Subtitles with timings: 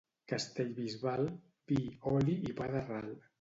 [0.31, 1.27] Castellbisbal,
[1.73, 1.79] vi,
[2.15, 3.13] oli i pa de ral.